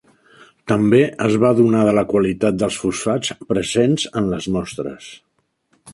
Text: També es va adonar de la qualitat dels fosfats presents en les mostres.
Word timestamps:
També 0.71 1.01
es 1.25 1.35
va 1.43 1.51
adonar 1.57 1.83
de 1.89 1.93
la 1.99 2.05
qualitat 2.13 2.57
dels 2.63 2.79
fosfats 2.85 3.31
presents 3.53 4.09
en 4.23 4.33
les 4.35 4.49
mostres. 4.57 5.13